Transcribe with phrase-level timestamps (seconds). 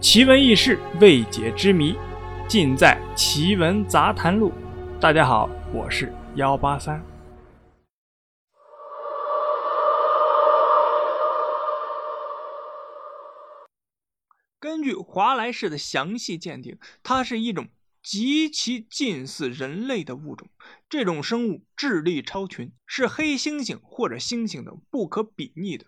[0.00, 1.94] 奇闻异事、未解之谜，
[2.48, 4.50] 尽在《奇闻杂谈录》。
[4.98, 7.04] 大家好，我是幺八三。
[14.58, 17.68] 根据华莱士的详细鉴定，它是一种
[18.02, 20.48] 极其近似人类的物种。
[20.88, 25.84] 这种生物智力超群，是黑猩猩或者猩猩的不可比拟的，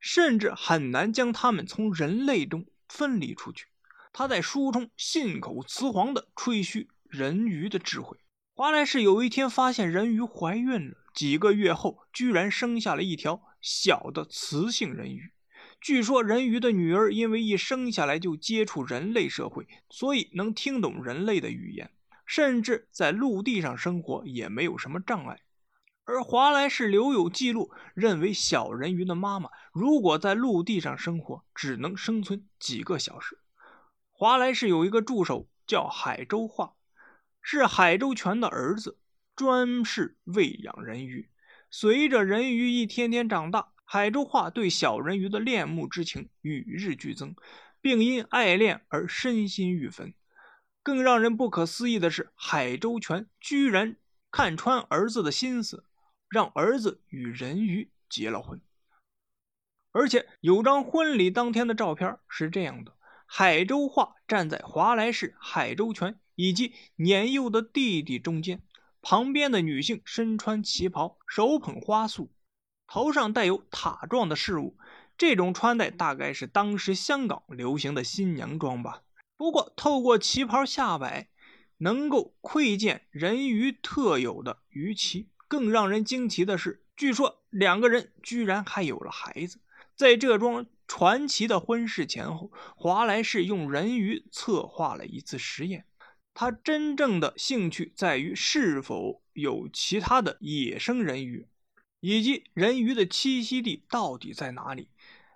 [0.00, 2.64] 甚至很难将它们从人类中。
[2.94, 3.66] 分离出去，
[4.12, 8.16] 他在书中信口雌黄地吹嘘人鱼的智慧。
[8.54, 15.32] 华莱士有一天发现人鱼怀孕了，几个月后居然生下了一条小的雌性人鱼。
[15.80, 21.90] 据说人鱼的女儿因为一生下来就接触人类社会，所以能听懂人类的语言，
[22.24, 25.40] 甚至在陆地上生活也没有什么障碍。
[26.06, 33.38] 而华莱士留有记录，认为小人鱼的妈妈如果在陆地上生活，只能生存几个小时。
[34.12, 36.74] 华莱士有一个助手叫海州化，
[37.40, 38.98] 是海州泉的儿子，
[39.34, 41.30] 专是喂养人鱼。
[41.70, 47.34] 随着人鱼一天天长大，海州化对小人鱼的恋慕之情与日俱增，
[47.80, 50.12] 并因爱恋而身心欲焚。
[50.82, 53.96] 更让人不可思议的是，海州泉居然
[54.30, 55.86] 看穿儿子的心思。
[56.34, 58.60] 让儿子与人鱼结了婚，
[59.92, 68.60] 而且有张婚礼当天的照片是这样的：海州化站在华莱士、海州泉以及年幼的弟弟中间，
[69.00, 72.32] 旁边的女性身穿旗袍，手捧花束，
[72.88, 74.76] 头上带有塔状的饰物。
[75.16, 79.04] 这种穿戴大概是当时香港流行的新娘装吧。
[79.36, 81.28] 不过，透过旗袍下摆，
[81.78, 85.28] 能够窥见人鱼特有的鱼鳍。
[85.48, 89.60] 更让人惊奇的是，据说两个人居然还有了孩子。
[89.96, 95.86] 在这桩传奇的婚事前后，华莱士用人鱼策划了一次实验。
[96.32, 101.46] 他真正的兴趣在于是否有其他的野生人鱼，
[102.00, 104.88] 以及人鱼的栖息地到底在哪里，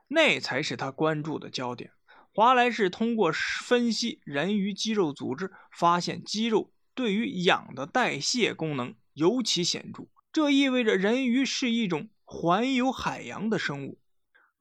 [0.08, 1.92] 那才是他关注的焦点。
[2.32, 8.94] 华莱士通过分析人鱼肌肉组织，发现肌肉对于氧的代谢功能。
[9.18, 13.98] 尤其显著，这意味着人鱼是一种环游海洋的生物。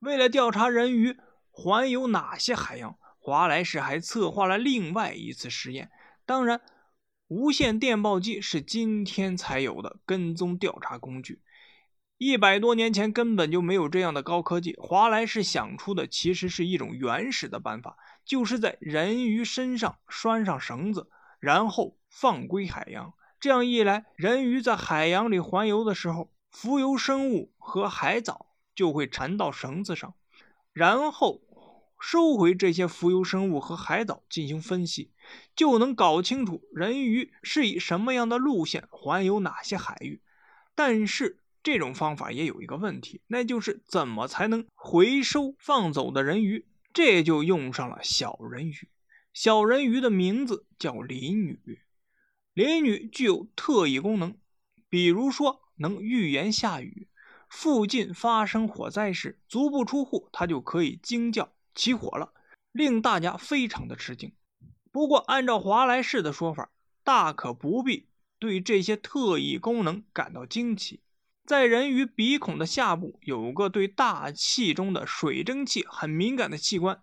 [0.00, 1.16] 为了调查人鱼
[1.48, 5.92] 环游哪些海洋，华莱士还策划了另外一次实验。
[6.26, 6.60] 当然，
[7.28, 11.40] 无线电报机是今天才有的跟踪调查工具，
[12.16, 14.74] 一百多年前根本就没有这样的高科技。
[14.80, 21.08] 华莱士想出的其实是一种原始的办法，就是在人鱼身上拴上绳子，
[21.38, 23.14] 然后放归海洋。
[23.40, 30.14] 这样一来，人鱼在海洋里环游的时候，浮游生物和海藻就会缠到绳子上，
[30.72, 31.40] 然后
[32.00, 35.12] 收回这些浮游生物和海藻进行分析，
[35.54, 40.20] 就能搞清楚人鱼是以什么样的路线环游哪些海域。
[40.74, 46.66] 但是这种方法也有一个问题，那就是怎么才能回收放走的人鱼？
[46.92, 48.88] 这就用上了小人鱼。
[49.32, 51.80] 小人鱼的名字叫林女。
[52.58, 54.36] 林女具有特异功能，
[54.88, 57.06] 比如说能预言下雨，
[57.48, 62.32] 附近发生火灾时，足不出户，她就可以惊叫起火了，
[62.72, 64.32] 令大家非常的吃惊。
[64.90, 66.72] 不过，按照华莱士的说法，
[67.04, 68.08] 大可不必
[68.40, 71.00] 对这些特异功能感到惊奇。
[71.46, 77.00] 在人鱼鼻孔的下部有个对大气中的水蒸气很敏感的器官，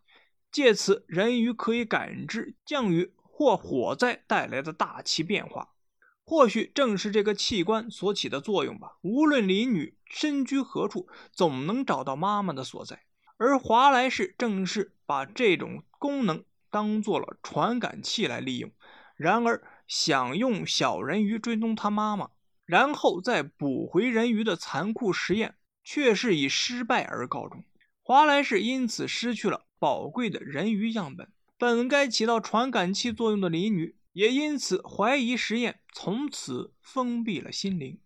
[0.51, 3.13] 借此人鱼可以感知降雨。
[3.37, 5.71] 或火灾带来的大气变化，
[6.23, 8.93] 或许正是这个器官所起的作用吧。
[9.01, 13.01] 无论林女身居何处，总能找到妈妈的所在。
[13.35, 18.71] 而华莱士正是把这种功能当做了传感器来利用。
[19.17, 22.29] 然而，想用小人鱼追踪他妈妈，
[22.65, 27.65] 然后再捕回人鱼的残酷实验，却是以失败而告终。
[28.01, 31.27] 华莱士因此失去了宝贵的人鱼样本。
[31.57, 37.99] 本该起到传感器作用的林女，也因此怀疑实验，从此封闭了心灵。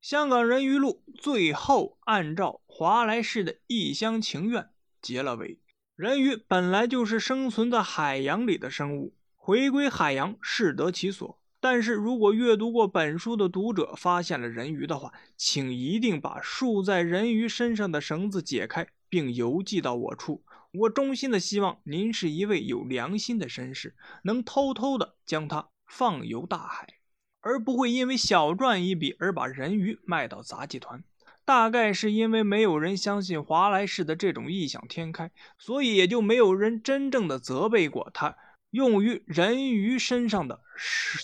[0.00, 4.68] 香港人鱼录最后按照华莱士的一厢情愿
[5.02, 5.58] 结了尾。
[5.96, 11.40] 人鱼本来就是生存在海洋里的生物，回归海洋适得其所。
[11.58, 20.44] 但是如果阅读过本书的读者发现了人鱼的话，请一定把束在人鱼身上的绳子解开，并邮寄到我处。
[20.74, 23.94] 我衷心的希望您是一位有良心的绅士，
[24.24, 26.98] 能偷偷的将它放游大海，
[27.40, 31.04] 而不会因为小赚一笔而把人鱼卖到杂技团。
[31.44, 38.36] 大概是因为没有人相信华莱士的这种异想天开，所以也就没有人真正的责备过他
[38.70, 40.60] 用于人鱼身上的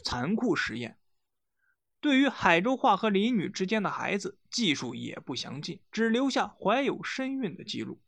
[0.05, 0.97] 残酷实验。
[2.00, 8.00] 对于海州话和邻女之间的孩子，技术也不详尽，只留下怀有身孕的记录。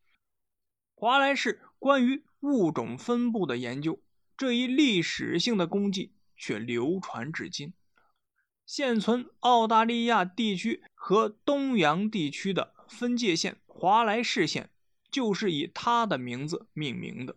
[1.03, 4.01] 华莱士关于物种分布的研究
[4.37, 7.75] 这一历史性的功绩却流传至今。
[8.65, 14.71] 现存澳大利亚地区和东洋地区的分界线华莱士县，
[15.11, 17.35] 就是以他的名字命名的。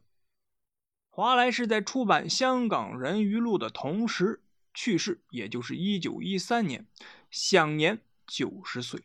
[1.09, 4.43] 华莱士在出版《香港人鱼录》的同时。
[4.75, 6.85] 去世，也就是一九一三年，
[7.31, 9.01] 享年九十岁。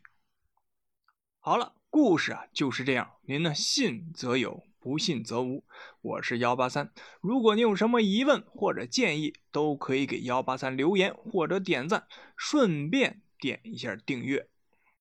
[1.39, 5.65] 好了，故事啊就是这样，您呢信则有，不信则无。
[6.01, 12.07] 我是幺八三，如果您有什么疑问或者建议，都可以给幺八三留言或者点赞，
[12.37, 14.50] 顺便点一下订阅。